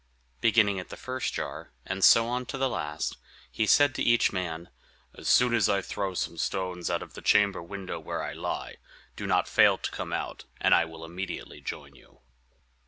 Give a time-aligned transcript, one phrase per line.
[0.39, 3.17] Beginning at the first jar, and so on to the last,
[3.51, 4.69] he said to each man:
[5.13, 8.77] "As soon as I throw some stones out of the chamber window where I lie,
[9.15, 12.21] do not fail to come out, and I will immediately join you."